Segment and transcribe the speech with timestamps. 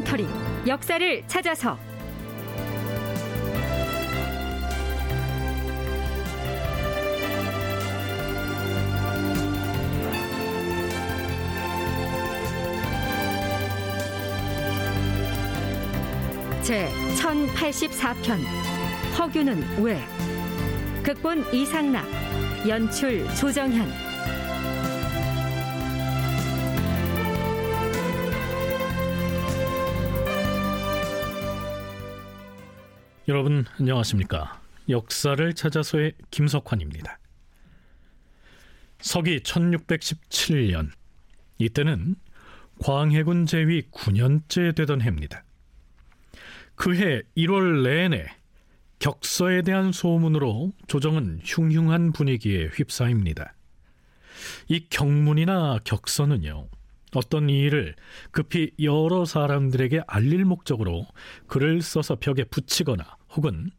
[0.00, 0.26] 다큐멘터리
[0.66, 1.78] 역사를 찾아서.
[16.62, 18.38] 제 1084편.
[19.18, 20.00] 허규는 왜?
[21.02, 22.06] 극본 이상락.
[22.68, 24.09] 연출 조정현
[33.30, 34.60] 여러분 안녕하십니까?
[34.88, 37.20] 역사를 찾아서의 김석환입니다.
[39.00, 40.90] 서기 1617년
[41.58, 42.16] 이때는
[42.80, 45.44] 광해군 제위 9년째 되던 해입니다.
[46.74, 48.26] 그해 1월 내내
[48.98, 53.54] 격서에 대한 소문으로 조정은 흉흉한 분위기에 휩싸입니다.
[54.66, 56.66] 이 경문이나 격서는요.
[57.14, 57.94] 어떤 일을
[58.32, 61.06] 급히 여러 사람들에게 알릴 목적으로
[61.46, 63.70] 글을 써서 벽에 붙이거나 혹은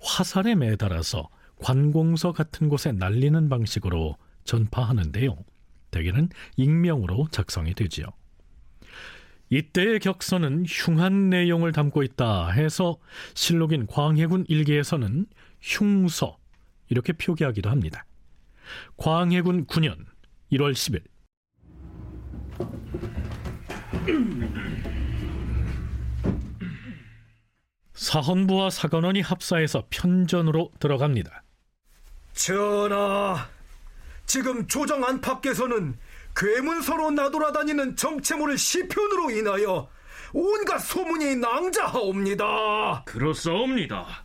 [0.00, 1.28] 화살에 매달아서
[1.60, 5.36] 관공서 같은 곳에 날리는 방식으로 전파하는데요.
[5.90, 8.06] 대개는 익명으로 작성이 되지요.
[9.48, 12.98] 이때의 격서는 흉한 내용을 담고 있다 해서
[13.34, 15.26] 실록인 광해군 일기에서는
[15.60, 16.38] 흉서
[16.88, 18.04] 이렇게 표기하기도 합니다.
[18.96, 20.04] 광해군 9년
[20.52, 21.02] 1월 10일
[27.96, 31.42] 사헌부와 사관원이 합사해서 편전으로 들어갑니다.
[32.34, 33.48] 전하,
[34.26, 35.96] 지금 조정 안팎에서는
[36.36, 39.88] 괴문서로 나돌아다니는 정체모를 시편으로 인하여
[40.34, 43.04] 온갖 소문이 낭자하옵니다.
[43.06, 44.24] 그렇사옵니다.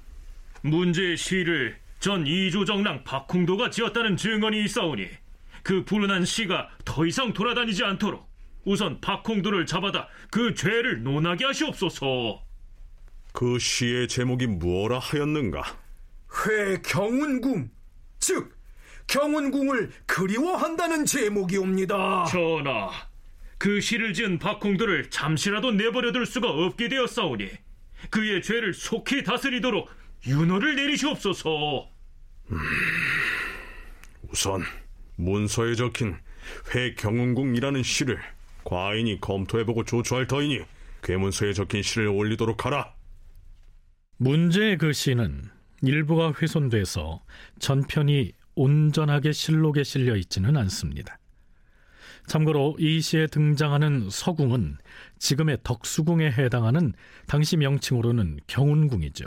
[0.62, 5.08] 문제의 시를 전 이조정랑 박홍도가 지었다는 증언이 있사오니
[5.64, 8.30] 그 불운한 시가 더 이상 돌아다니지 않도록
[8.66, 12.51] 우선 박홍도를 잡아다 그 죄를 논하게 하시옵소서.
[13.32, 15.64] 그 시의 제목이 무엇라 하였는가?
[16.48, 17.70] 회 경운궁,
[18.20, 18.56] 즉
[19.08, 22.26] 경운궁을 그리워한다는 제목이옵니다.
[22.26, 22.90] 전하,
[23.58, 27.50] 그 시를 지은 박홍도를 잠시라도 내버려둘 수가 없게 되었사오니
[28.10, 29.90] 그의 죄를 속히 다스리도록
[30.26, 31.90] 윤호를 내리시옵소서.
[32.52, 32.58] 음,
[34.30, 34.64] 우선
[35.18, 36.18] 문서에 적힌
[36.74, 38.20] 회경운궁이라는 시를
[38.64, 40.62] 과인이 검토해보고 조처할 터이니
[41.04, 42.94] 괴문서에 적힌 시를 올리도록 하라.
[44.22, 45.50] 문제의 그 시는
[45.82, 47.24] 일부가 훼손돼서
[47.58, 51.18] 전편이 온전하게 실록에 실려 있지는 않습니다.
[52.28, 54.78] 참고로 이 시에 등장하는 서궁은
[55.18, 56.94] 지금의 덕수궁에 해당하는
[57.26, 59.26] 당시 명칭으로는 경운궁이죠.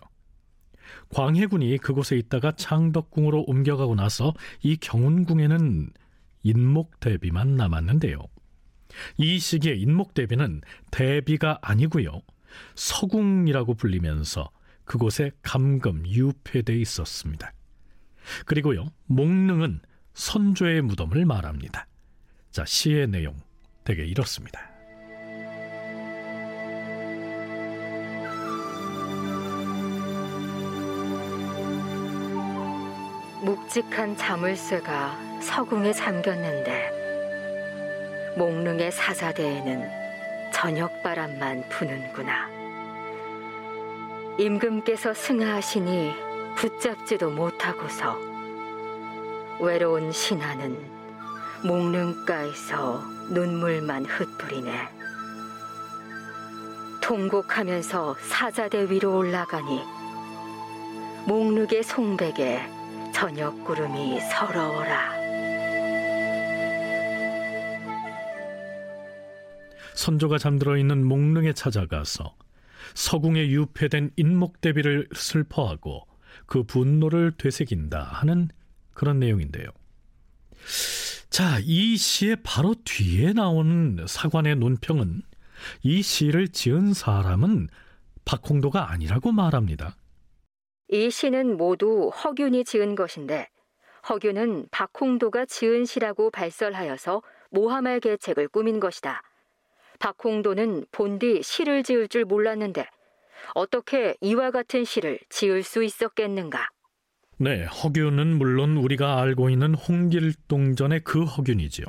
[1.08, 4.32] 광해군이 그곳에 있다가 창덕궁으로 옮겨가고 나서
[4.62, 5.90] 이 경운궁에는
[6.44, 8.20] 인목대비만 남았는데요.
[9.16, 10.60] 이 시기의 인목대비는
[10.92, 12.20] 대비가 아니고요.
[12.76, 14.52] 서궁이라고 불리면서
[14.84, 17.52] 그곳에 감금 유폐돼 있었습니다.
[18.46, 19.80] 그리고요, 목릉은
[20.14, 21.86] 선조의 무덤을 말합니다.
[22.50, 23.36] 자, 시의 내용
[23.84, 24.70] 되게 이렇습니다.
[33.42, 37.04] 묵직한 자물쇠가 서궁에 잠겼는데
[38.38, 39.90] 목릉의 사자대에는
[40.52, 42.53] 저녁바람만 부는구나.
[44.36, 46.12] 임금께서 승하하시니
[46.56, 48.18] 붙잡지도 못하고서
[49.60, 50.76] 외로운 신하는
[51.62, 53.00] 목릉가에서
[53.30, 54.88] 눈물만 흩뿌리네.
[57.00, 59.82] 통곡하면서 사자대 위로 올라가니
[61.26, 62.60] 목릉의 송백에
[63.14, 65.14] 저녁 구름이 서러워라.
[69.94, 72.34] 선조가 잠들어 있는 목릉에 찾아가서
[72.94, 76.06] 서궁에 유폐된 인목대비를 슬퍼하고
[76.46, 78.48] 그 분노를 되새긴다 하는
[78.92, 79.66] 그런 내용인데요.
[81.30, 85.22] 자, 이 시의 바로 뒤에 나오는 사관의 논평은
[85.82, 87.68] 이 시를 지은 사람은
[88.24, 89.96] 박홍도가 아니라고 말합니다.
[90.88, 93.48] 이 시는 모두 허균이 지은 것인데
[94.08, 99.22] 허균은 박홍도가 지은 시라고 발설하여서 모함할 계책을 꾸민 것이다.
[100.04, 102.84] 박홍도는 본디 시를 지을 줄 몰랐는데
[103.54, 106.68] 어떻게 이와 같은 시를 지을 수 있었겠는가?
[107.38, 111.86] 네, 허균은 물론 우리가 알고 있는 홍길동전의 그 허균이지요.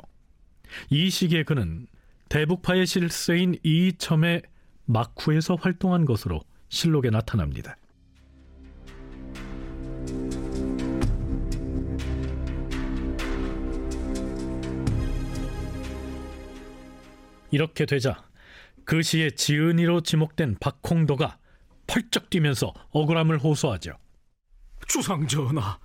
[0.88, 1.86] 이 시기에 그는
[2.30, 4.42] 대북파의 실세인 이첨의
[4.86, 6.40] 막후에서 활동한 것으로
[6.70, 7.76] 실록에 나타납니다.
[17.50, 18.24] 이렇게 되자
[18.84, 21.38] 그 시에 지은이로 지목된 박홍도가
[21.86, 23.92] 펄쩍 뛰면서 억울함을 호소하죠.
[24.88, 25.78] 주상 전하,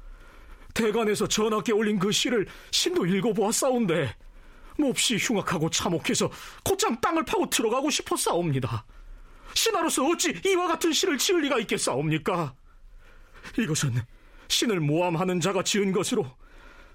[0.73, 4.15] 대관에서 전하께 올린 그 시를 신도 읽어보았사온데
[4.77, 6.31] 몹시 흉악하고 참혹해서
[6.63, 8.85] 곧장 땅을 파고 들어가고 싶었사옵니다.
[9.53, 12.55] 신하로서 어찌 이와 같은 시를 지을 리가 있겠사옵니까?
[13.57, 13.93] 이것은
[14.47, 16.25] 신을 모함하는 자가 지은 것으로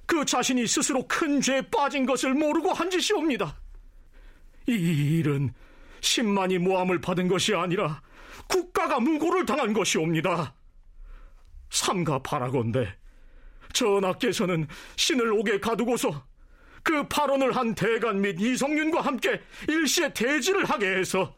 [0.06, 3.56] 그 자신이 스스로 큰 죄에 빠진 것을 모르고 한 짓이옵니다.
[4.68, 5.52] 이 일은
[6.00, 8.02] 신만이 모함을 받은 것이 아니라
[8.48, 10.54] 국가가 무고를 당한 것이옵니다.
[11.70, 12.94] 삼가 바라건대
[13.72, 14.66] 전하께서는
[14.96, 16.24] 신을 옥에 가두고서
[16.82, 21.34] 그 발언을 한 대간 및 이성윤과 함께 일시에 대지를 하게 해서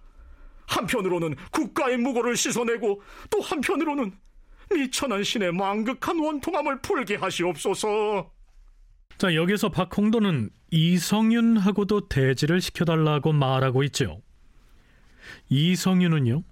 [0.66, 4.12] 한편으로는 국가의 무고를 씻어내고 또 한편으로는
[4.70, 8.30] 미천한 신의 망극한 원통함을 풀게 하시옵소서.
[9.18, 14.22] 자, 여기서 박홍도는 이성윤하고도 대지를 시켜달라고 말하고 있죠.
[15.48, 16.44] 이성윤은요,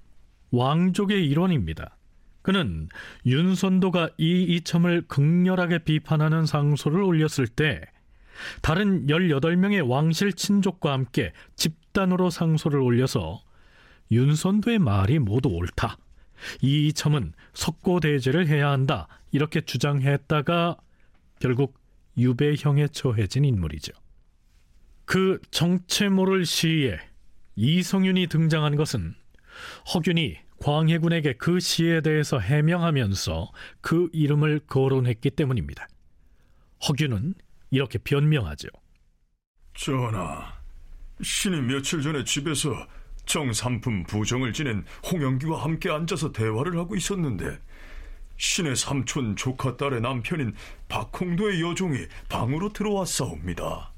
[0.51, 1.97] 왕족의 일원입니다.
[2.43, 2.89] 그는
[3.25, 7.83] 윤선도가 이 이첨을 극렬하게 비판하는 상소를 올렸을 때
[8.63, 13.43] 다른 18명의 왕실 친족과 함께 집단으로 상소를 올려서
[14.11, 15.99] 윤선도의 말이 모두 옳다.
[16.63, 19.07] 이 이첨은 석고대제를 해야 한다.
[19.31, 20.77] 이렇게 주장했다가
[21.41, 21.86] 결국
[22.17, 23.93] 유배형에 처해진 인물이죠.
[25.05, 26.99] 그 정체 모를 시에
[27.57, 29.15] 이성윤이 등장한 것은
[29.95, 35.87] 허균이 광해군에게 그 시에 대해서 해명하면서 그 이름을 거론했기 때문입니다.
[36.89, 37.35] 허균은
[37.71, 38.69] 이렇게 변명하죠.
[39.75, 40.55] 전하,
[41.23, 42.75] 신이 며칠 전에 집에서
[43.27, 47.59] 정삼품 부정을 지낸 홍영기와 함께 앉아서 대화를 하고 있었는데
[48.37, 50.55] 신의 삼촌 조카 딸의 남편인
[50.89, 53.91] 박홍도의 여종이 방으로 들어왔사옵니다.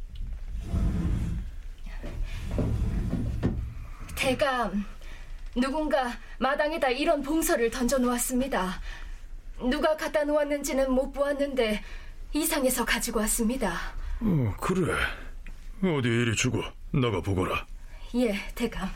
[4.14, 4.84] 대감,
[5.56, 8.80] 누군가 마당에다 이런 봉서를 던져 놓았습니다.
[9.60, 11.82] 누가 갖다 놓았는지는 못 보았는데
[12.32, 13.74] 이상해서 가지고 왔습니다.
[14.20, 14.94] 어, 그래.
[15.82, 16.62] 어디 이리 주고
[16.92, 17.66] 나가 보거라.
[18.14, 18.88] 예, 대감.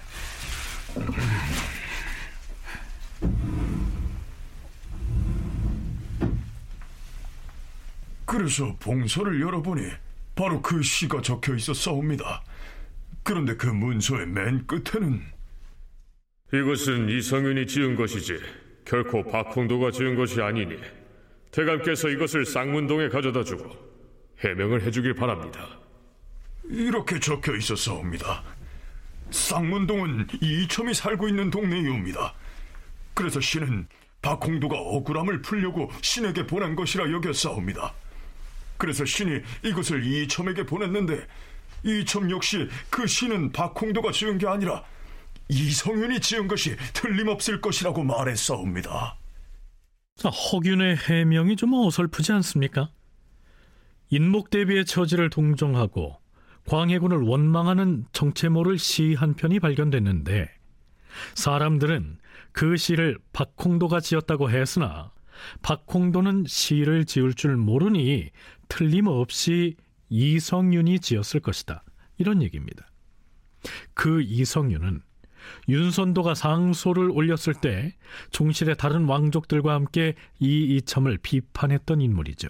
[8.32, 9.82] 그래서 봉서를 열어보니
[10.34, 12.42] 바로 그 시가 적혀 있었사옵니다.
[13.22, 15.22] 그런데 그 문서의 맨 끝에는
[16.50, 18.40] 이것은 이성윤이 지은 것이지
[18.86, 20.78] 결코 박홍도가 지은 것이 아니니
[21.50, 23.70] 대감께서 이것을 쌍문동에 가져다 주고
[24.38, 25.68] 해명을 해주길 바랍니다.
[26.64, 28.42] 이렇게 적혀 있었사옵니다.
[29.30, 32.32] 쌍문동은 이첨이 살고 있는 동네이옵니다.
[33.12, 33.88] 그래서 신은
[34.22, 37.92] 박홍도가 억울함을 풀려고 신에게 보낸 것이라 여겼사옵니다.
[38.82, 41.24] 그래서 신이 이것을 이첨에게 보냈는데
[41.84, 44.82] 이첨 역시 그 신은 박홍도가 지은 게 아니라
[45.48, 49.16] 이성윤이 지은 것이 틀림없을 것이라고 말했사옵니다.
[50.16, 52.90] 자, 허균의 해명이 좀 어설프지 않습니까?
[54.10, 56.16] 인목 대비의 처지를 동정하고
[56.66, 60.50] 광해군을 원망하는 정체모를 시 한 편이 발견됐는데
[61.36, 62.18] 사람들은
[62.50, 65.12] 그 시를 박홍도가 지었다고 했으나
[65.62, 68.30] 박홍도는 시를 지을 줄 모르니
[68.72, 69.76] 틀림없이
[70.08, 71.84] 이성윤이 지었을 것이다.
[72.16, 72.90] 이런 얘기입니다.
[73.92, 75.02] 그 이성윤은
[75.68, 77.94] 윤선도가 상소를 올렸을 때
[78.30, 82.48] 종실의 다른 왕족들과 함께 이 이첨을 비판했던 인물이죠.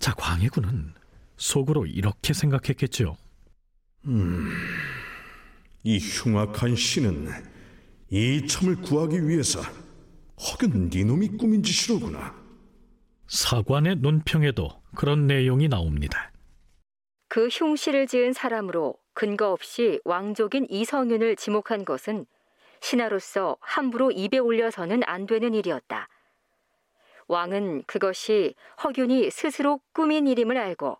[0.00, 0.94] 자, 광해군은
[1.36, 3.16] 속으로 이렇게 생각했겠죠.
[4.06, 4.50] 음,
[5.84, 7.28] 이 흉악한 신은
[8.10, 9.60] 이첨을 구하기 위해서
[10.36, 12.34] 허균 니놈이 꾸민 짓이로구나.
[13.28, 16.30] 사관의 논평에도 그런 내용이 나옵니다.
[17.28, 22.26] 그 흉시를 지은 사람으로 근거 없이 왕족인 이성윤을 지목한 것은
[22.80, 26.08] 신하로서 함부로 입에 올려서는 안 되는 일이었다.
[27.28, 30.98] 왕은 그것이 허균이 스스로 꾸민 일임을 알고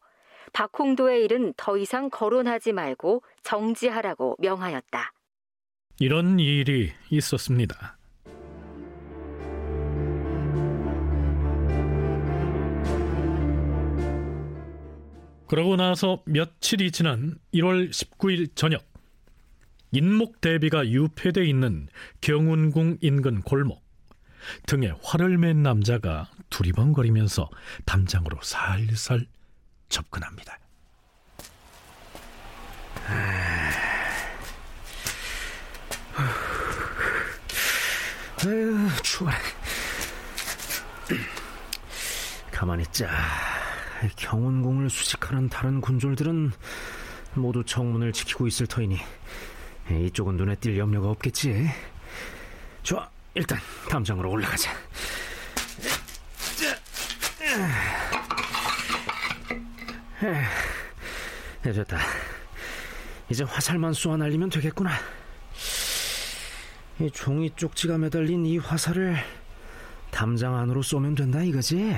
[0.52, 5.12] 박홍도의 일은 더 이상 거론하지 말고 정지하라고 명하였다.
[5.98, 7.96] 이런 일이 있었습니다.
[15.50, 18.86] 그러고 나서 며칠이 지난 1월 19일 저녁
[19.90, 21.88] 인목 대비가 유폐돼 있는
[22.20, 23.82] 경운궁 인근 골목
[24.66, 27.50] 등에 활을 맨 남자가 두리번거리면서
[27.84, 29.26] 담장으로 살살
[29.88, 30.56] 접근합니다.
[38.46, 39.30] 아유, 추워.
[42.52, 43.49] 가만히 있자.
[44.16, 46.52] 경운궁을 수직하는 다른 군졸들은
[47.34, 48.98] 모두 정문을 지키고 있을 터이니
[49.90, 51.68] 이쪽은 눈에 띌 염려가 없겠지.
[52.82, 54.70] 좋아, 일단 담장으로 올라가자.
[61.62, 61.98] 네, 됐다.
[63.28, 64.90] 이제 화살만 쏘아 날리면 되겠구나.
[67.00, 69.16] 이 종이 쪽지가 매달린 이 화살을
[70.10, 71.94] 담장 안으로 쏘면 된다 이거지?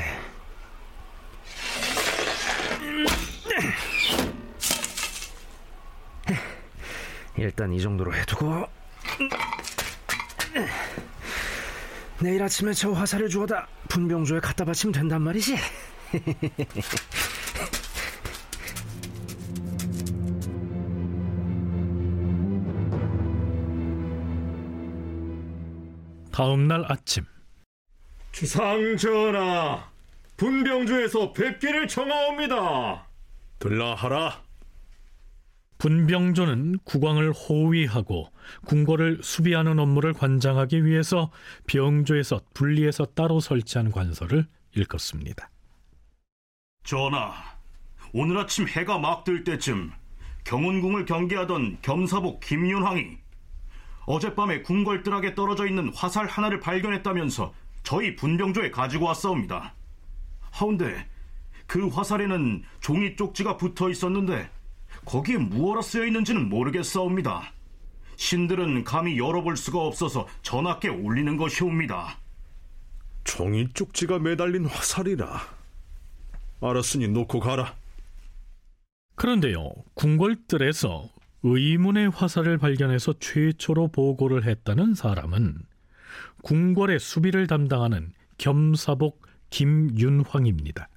[7.36, 8.66] 일단 이 정도로 해두고
[12.20, 15.56] 내일 아침에 저 화살을 주워다 분병조에 갖다 바치면 된단 말이지?
[26.32, 27.24] 다음 날 아침
[28.32, 29.88] 주상 전하,
[30.38, 33.06] 분병주에서 뵙기를 청하옵니다.
[33.58, 34.41] 들라하라.
[35.82, 38.30] 분병조는 국왕을 호위하고
[38.66, 41.32] 궁궐을 수비하는 업무를 관장하기 위해서
[41.66, 44.46] 병조에서 분리해서 따로 설치한 관서를
[44.76, 45.50] 일컫습니다.
[46.84, 47.32] 전하,
[48.12, 49.90] 오늘 아침 해가 막뜰 때쯤
[50.44, 53.18] 경운궁을 경계하던 겸사복 김윤황이
[54.06, 59.74] 어젯밤에 궁궐뜰하게 떨어져 있는 화살 하나를 발견했다면서 저희 분병조에 가지고 왔사옵니다.
[60.52, 61.08] 하운데
[61.66, 64.48] 그 화살에는 종이 쪽지가 붙어 있었는데
[65.04, 67.52] 거기에 무엇라 쓰여 있는지는 모르겠사옵니다.
[68.16, 72.18] 신들은 감히 열어볼 수가 없어서 전하께 올리는 것이옵니다.
[73.24, 75.40] 종이 쪽지가 매달린 화살이라.
[76.60, 77.74] 알았으니 놓고 가라.
[79.14, 81.08] 그런데요, 궁궐뜰에서
[81.42, 85.58] 의문의 화살을 발견해서 최초로 보고를 했다는 사람은
[86.42, 90.88] 궁궐의 수비를 담당하는 겸사복 김윤황입니다.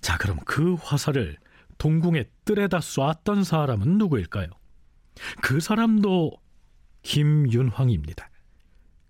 [0.00, 1.36] 자, 그럼 그 화살을
[1.78, 4.46] 동궁의 뜰에다 쐈던 사람은 누구일까요?
[5.42, 6.32] 그 사람도
[7.02, 8.30] 김윤황입니다.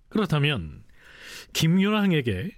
[0.08, 0.84] 그렇다면
[1.52, 2.50] 김윤황에게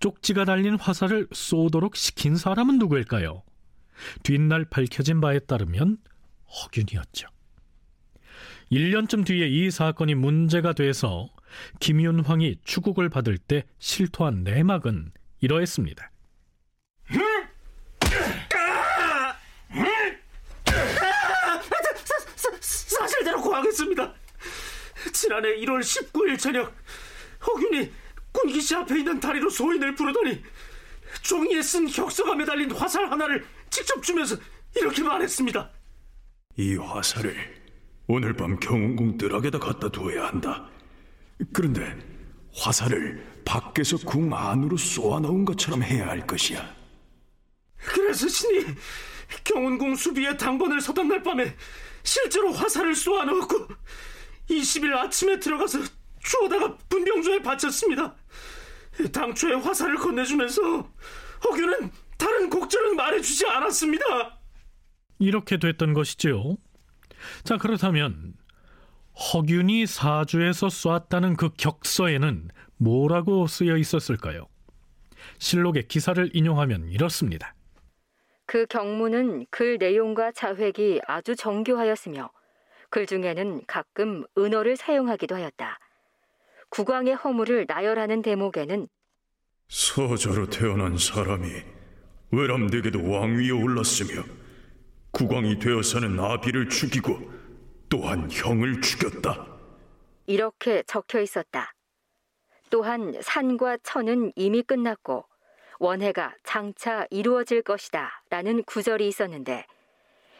[0.00, 3.42] 쪽지가 달린 화살을 쏘도록 시킨 사람은 누구일까요?
[4.22, 5.98] 뒷날 밝혀진 바에 따르면
[6.46, 7.28] 허균이었죠.
[8.70, 11.28] 1년쯤 뒤에 이 사건이 문제가 돼서
[11.80, 16.10] 김윤황이 추국을 받을 때 실토한 내막은 이러했습니다.
[23.68, 24.14] 고하겠습니다.
[25.12, 26.74] 지난해 1월 19일 저녁
[27.46, 27.90] 허균이
[28.32, 30.42] 군기시 앞에 있는 다리로 소인을 부르더니
[31.22, 34.36] 종이에 쓴 혁서가 매달린 화살 하나를 직접 주면서
[34.76, 35.70] 이렇게 말했습니다.
[36.56, 37.34] 이 화살을
[38.06, 40.68] 오늘 밤 경운궁 뜰악에다 갖다 두어야 한다.
[41.52, 41.96] 그런데
[42.54, 46.76] 화살을 밖에서 궁 안으로 쏘아 넣은 것처럼 해야 할 것이야.
[47.76, 48.64] 그래서 신이
[49.44, 51.54] 경운궁 수비에 당번을 서던 날 밤에
[52.02, 53.68] 실제로 화살을 쏘아 넣었고
[54.50, 55.80] 20일 아침에 들어가서
[56.22, 58.14] 주워다가 분병조에 바쳤습니다.
[59.12, 60.92] 당초에 화살을 건네주면서
[61.44, 64.40] 허규는 다른 곡절은 말해주지 않았습니다.
[65.18, 66.56] 이렇게 됐던 것이지요.
[67.44, 68.34] 자, 그렇다면
[69.32, 74.46] 허균이 사주에서 쏘았다는 그 격서에는 뭐라고 쓰여 있었을까요?
[75.38, 77.54] 실록의 기사를 인용하면 이렇습니다.
[78.48, 82.30] 그 경문은 글 내용과 자획이 아주 정교하였으며
[82.88, 85.78] 글 중에는 가끔 은어를 사용하기도 하였다.
[86.70, 88.88] 국왕의 허물을 나열하는 대목에는
[89.68, 91.46] 서자로 태어난 사람이
[92.32, 94.24] 외람되게도 왕위에 올랐으며
[95.10, 97.18] 국왕이 되어서는 아비를 죽이고
[97.90, 99.46] 또한 형을 죽였다.
[100.24, 101.74] 이렇게 적혀 있었다.
[102.70, 105.27] 또한 산과 천은 이미 끝났고
[105.78, 109.66] 원해가 장차 이루어질 것이다 라는 구절이 있었는데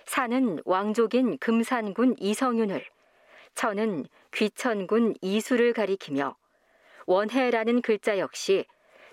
[0.07, 2.85] 산은 왕족인 금산군 이성윤을
[3.55, 6.37] 천은 귀천군 이수를 가리키며
[7.07, 8.67] 원해라는 글자 역시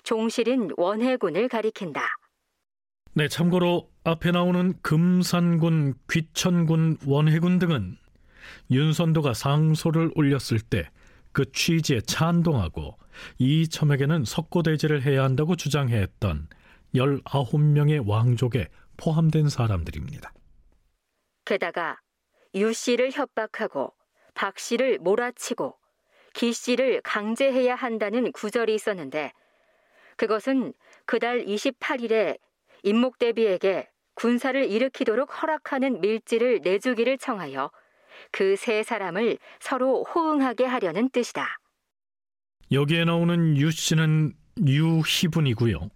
[0.04, 2.02] 종실인 원해군을 가리킨다.
[3.14, 7.98] 네, 참고로 앞에 나오는 금산군, 귀천군, 원해군 등은
[8.70, 10.90] 윤선도가 상소를 올렸을 때
[11.36, 12.98] 그 취지에 찬동하고
[13.40, 16.48] 이 첨에게는 석고대제를 해야 한다고 주장했던
[16.96, 20.32] 19명의 왕족에 포함된 사람들입니다.
[21.44, 22.00] 게다가
[22.56, 23.94] 유 씨를 협박하고
[24.34, 25.76] 박 씨를 몰아치고
[26.34, 29.34] 기 씨를 강제해야 한다는 구절이 있었는데
[30.16, 30.72] 그것은
[31.06, 32.40] 그달 28일에
[32.84, 37.72] 임목대비에게 군사를 일으키도록 허락하는 밀지를 내주기를 청하여
[38.32, 41.58] 그 세 사람을 서로 호응하게 하려는 뜻이다.
[42.72, 44.34] 여기에 나오는 유 씨는
[44.66, 45.90] 유희분이고요.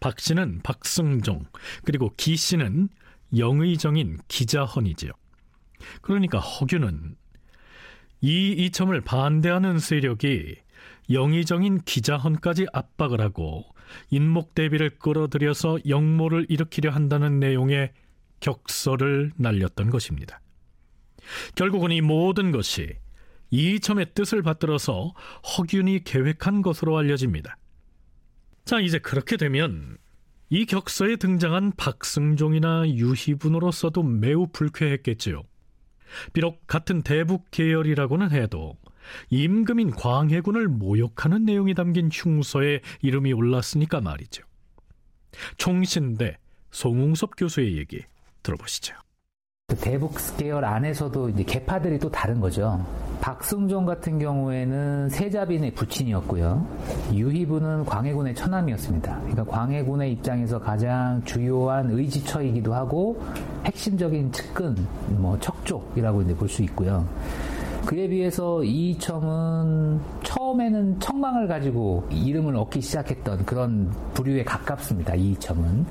[0.00, 1.44] 박 씨는 박승종,
[1.84, 2.88] 그리고 기 씨는
[3.36, 5.12] 영의정인 기자헌이지요.
[6.02, 7.16] 그러니까 허규는
[8.22, 10.56] 이 이첨을 반대하는 세력이
[11.10, 13.64] 영의정인 기자헌까지 압박을 하고
[14.10, 17.92] 인목 대비를 끌어들여서 역모를 일으키려 한다는 내용의
[18.40, 20.40] 격서를 날렸던 것입니다.
[21.54, 22.96] 결국은 이 모든 것이
[23.50, 25.14] 이첨의 뜻을 받들어서
[25.56, 27.56] 허균이 계획한 것으로 알려집니다.
[28.64, 29.96] 자, 이제 그렇게 되면
[30.48, 35.42] 이 격서에 등장한 박승종이나 유희분으로서도 매우 불쾌했겠지요.
[36.32, 38.76] 비록 같은 대북 계열이라고는 해도
[39.30, 44.42] 임금인 광해군을 모욕하는 내용이 담긴 흉서에 이름이 올랐으니까 말이죠.
[45.58, 46.38] 총신대
[46.70, 48.02] 송웅섭 교수의 얘기
[48.42, 48.94] 들어보시죠.
[49.74, 52.80] 대북 계열 안에서도 이제 계파들이 또 다른 거죠.
[53.20, 56.64] 박승종 같은 경우에는 세자빈의 부친이었고요.
[57.12, 59.18] 유희부는 광해군의 처남이었습니다.
[59.22, 63.20] 그러니까 광해군의 입장에서 가장 주요한 의지처이기도 하고
[63.64, 64.76] 핵심적인 측근,
[65.08, 67.04] 뭐 척족이라고 이제 볼 수 있고요.
[67.86, 75.16] 그에 비해서 이청은 처음에는 청망을 가지고 이름을 얻기 시작했던 그런 부류에 가깝습니다.
[75.16, 75.86] 이청은.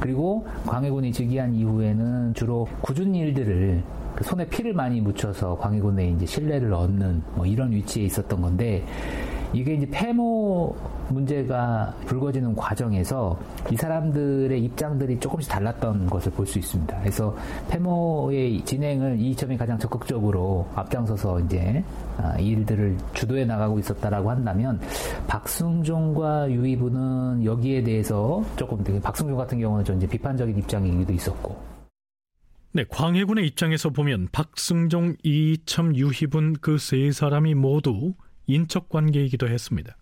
[0.00, 3.82] 그리고 광해군이 즉위한 이후에는 주로 굳은 일들을
[4.16, 8.84] 그 손에 피를 많이 묻혀서 광해군의 이제 신뢰를 얻는 뭐 이런 위치에 있었던 건데
[9.52, 10.76] 이게 이제 폐모
[11.08, 13.38] 문제가 불거지는 과정에서
[13.70, 16.98] 이 사람들의 입장들이 조금씩 달랐던 것을 볼 수 있습니다.
[17.00, 17.36] 그래서
[17.68, 21.82] 폐모의 진행을 이점이 가장 적극적으로 앞장서서 이제
[22.16, 24.80] 아, 이 일들을 주도해 나가고 있었다라고 한다면
[25.26, 31.56] 박승종과 유이부는 여기에 대해서 조금 되게 박승종 같은 경우는 좀 이제 비판적인 입장이기도 있었고
[32.72, 38.14] 네, 광해군의 입장에서 보면 박승종, 이참, 유희분 그 세 사람이 모두
[38.50, 39.96] 인척 관계이기도 했습니다.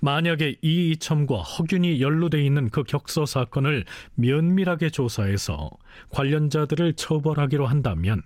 [0.00, 5.70] 만약에 이이첨과 허균이 연루돼 있는 그 격서 사건을 면밀하게 조사해서
[6.10, 8.22] 관련자들을 처벌하기로 한다면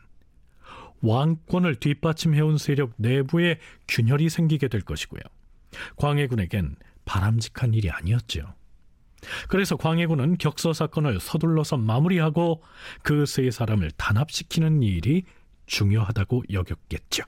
[1.03, 5.23] 왕권을 뒷받침해온 세력 내부에 균열이 생기게 될 것이고요.
[5.97, 8.55] 광해군에겐 바람직한 일이 아니었죠.
[9.49, 12.63] 그래서 광해군은 격서 사건을 서둘러서 마무리하고
[13.03, 15.25] 그 세 사람을 단합시키는 일이
[15.67, 17.25] 중요하다고 여겼겠죠.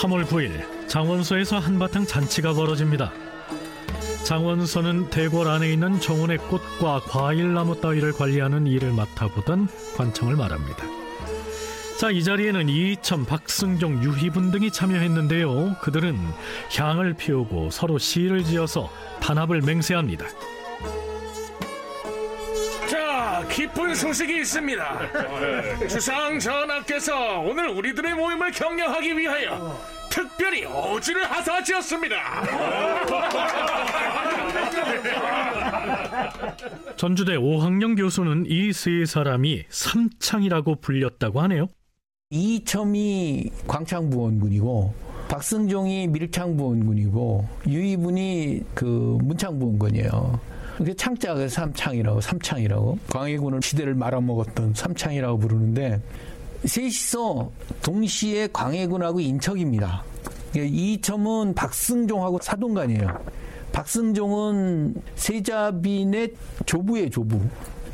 [0.00, 3.12] 3월 9일 장원서에서 한바탕 잔치가 벌어집니다.
[4.24, 10.86] 장원서는 대궐 안에 있는 정원의 꽃과 과일나무 따위를 관리하는 일을 맡아보던 관청을 말합니다.
[11.98, 15.76] 자, 이 자리에는 이천, 박승종, 유희분 등이 참여했는데요.
[15.82, 16.16] 그들은
[16.74, 20.24] 향을 피우고 서로 시를 지어서 단합을 맹세합니다.
[23.60, 25.86] 기쁜 소식이 있습니다.
[25.86, 32.16] 주상 전하께서 오늘 우리들의 모임을 격려하기 위하여 특별히 어지를 하사지었습니다.
[36.96, 41.68] 전주대 오학령 교수는 이 세 사람이 삼창이라고 불렸다고 하네요.
[42.30, 44.94] 이첨이 광창부원군이고
[45.28, 50.40] 박승종이 밀창부원군이고 유이분이 그 문창부원군이에요.
[50.80, 56.00] 그게 창자가 삼창이라고 삼창이라고 광해군을 시대를 말아먹었던 삼창이라고 부르는데
[56.64, 57.50] 셋이서
[57.82, 60.02] 동시에 광해군하고 인척입니다.
[60.56, 63.08] 이첨은 박승종하고 사돈간이에요.
[63.72, 66.32] 박승종은 세자빈의
[66.64, 67.42] 조부의 조부.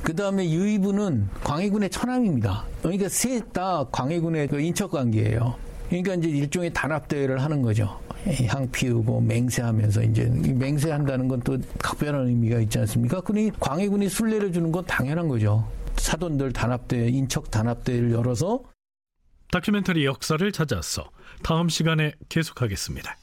[0.05, 2.67] 그 다음에 유이부는 광해군의 처남입니다.
[2.83, 5.57] 그러니까 셋 다 광해군의 그 인척 관계예요.
[5.89, 7.99] 그러니까 이제 일종의 단합대회를 하는 거죠.
[8.49, 13.21] 향 피우고 맹세하면서 이제 맹세한다는 건 또 각별한 의미가 있지 않습니까?
[13.21, 15.71] 그러니 광해군이 순례를 주는 건 당연한 거죠.
[15.97, 18.63] 사돈들 단합대, 인척 단합대회를 열어서
[19.53, 21.09] 다큐멘터리 역사를 찾아서
[21.43, 23.17] 다음 시간에 계속하겠습니다.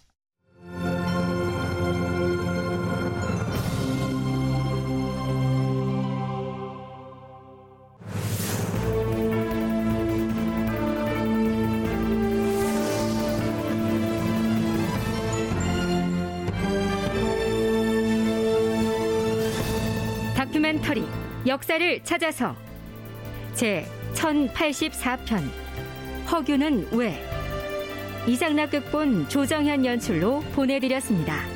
[20.84, 21.06] 다큐멘터리
[21.48, 22.56] 역사를 찾아서
[23.56, 25.50] 제 1084편
[26.30, 27.20] 허규는 왜
[28.28, 31.53] 이상락 극본 조정현 연출로 보내드렸습니다.